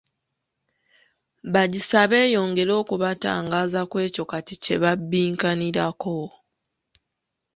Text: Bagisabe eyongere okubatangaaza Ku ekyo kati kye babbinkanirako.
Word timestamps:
Bagisabe 1.53 2.17
eyongere 2.25 2.71
okubatangaaza 2.81 3.81
Ku 3.89 3.95
ekyo 4.05 4.23
kati 4.31 4.55
kye 4.63 4.75
babbinkanirako. 4.83 6.17